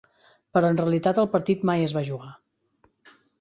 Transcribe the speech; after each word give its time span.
Però 0.57 0.71
en 0.73 0.79
realitat 0.79 1.19
el 1.25 1.29
partit 1.35 1.67
mai 1.71 1.85
es 1.89 1.95
va 1.99 2.05
jugar. 2.09 2.31